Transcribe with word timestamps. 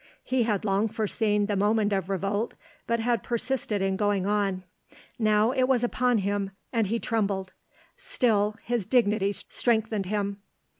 He 0.23 0.41
had 0.41 0.65
long 0.65 0.87
foreseen 0.87 1.45
the 1.45 1.55
moment 1.55 1.93
of 1.93 2.09
revolt, 2.09 2.55
but 2.87 2.99
had 2.99 3.21
persisted 3.21 3.83
in 3.83 3.97
going 3.97 4.25
on. 4.25 4.63
Now 5.19 5.51
it 5.51 5.67
was 5.67 5.83
upon 5.83 6.17
him, 6.17 6.49
and 6.73 6.87
he 6.87 6.97
trembled; 6.97 7.53
still, 7.97 8.55
his 8.63 8.87
dignity 8.87 9.31
strengthened 9.31 10.07
him. 10.07 10.37